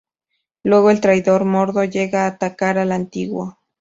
[0.63, 3.59] Luego el traidor Mordo llega a atacar al antiguo.